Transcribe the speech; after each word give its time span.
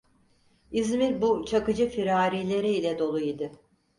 İzmir 0.71 1.21
bu 1.21 1.45
Çakıcı 1.45 1.89
firarileri 1.89 2.69
ile 2.69 2.99
dolu 2.99 3.19
idi. 3.19 3.51